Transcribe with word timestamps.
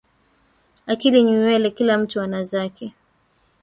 Akili 0.87 1.23
ni 1.23 1.31
nywele 1.31 1.71
kila 1.71 1.97
mtu 1.97 2.21
ana 2.21 2.43
zake 2.43 2.93